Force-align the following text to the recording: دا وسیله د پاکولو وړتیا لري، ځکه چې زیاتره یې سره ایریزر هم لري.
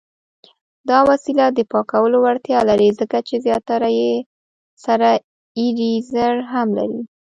دا 0.89 0.99
وسیله 1.11 1.45
د 1.49 1.59
پاکولو 1.71 2.17
وړتیا 2.21 2.59
لري، 2.69 2.89
ځکه 2.99 3.17
چې 3.27 3.35
زیاتره 3.45 3.89
یې 3.99 4.11
سره 4.85 5.09
ایریزر 5.59 6.33
هم 6.51 6.67
لري. 6.77 7.01